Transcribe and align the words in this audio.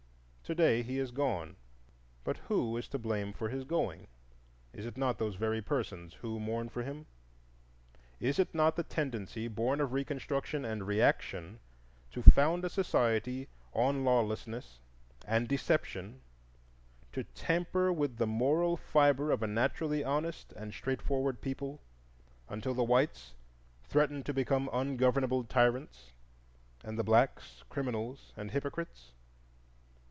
To 0.51 0.55
day 0.55 0.83
he 0.83 0.99
is 0.99 1.11
gone, 1.11 1.55
but 2.25 2.35
who 2.49 2.75
is 2.75 2.89
to 2.89 2.99
blame 2.99 3.31
for 3.31 3.47
his 3.47 3.63
going? 3.63 4.07
Is 4.73 4.85
it 4.85 4.97
not 4.97 5.17
those 5.17 5.35
very 5.35 5.61
persons 5.61 6.15
who 6.15 6.41
mourn 6.41 6.67
for 6.67 6.83
him? 6.83 7.05
Is 8.19 8.37
it 8.37 8.53
not 8.53 8.75
the 8.75 8.83
tendency, 8.83 9.47
born 9.47 9.79
of 9.79 9.93
Reconstruction 9.93 10.65
and 10.65 10.85
Reaction, 10.85 11.61
to 12.11 12.21
found 12.21 12.65
a 12.65 12.69
society 12.69 13.47
on 13.71 14.03
lawlessness 14.03 14.79
and 15.25 15.47
deception, 15.47 16.19
to 17.13 17.23
tamper 17.23 17.93
with 17.93 18.17
the 18.17 18.27
moral 18.27 18.75
fibre 18.75 19.31
of 19.31 19.41
a 19.41 19.47
naturally 19.47 20.03
honest 20.03 20.51
and 20.57 20.73
straightforward 20.73 21.39
people 21.39 21.79
until 22.49 22.73
the 22.73 22.83
whites 22.83 23.35
threaten 23.85 24.21
to 24.23 24.33
become 24.33 24.69
ungovernable 24.73 25.45
tyrants 25.45 26.11
and 26.83 26.99
the 26.99 27.05
blacks 27.05 27.63
criminals 27.69 28.33
and 28.35 28.51
hypocrites? 28.51 29.13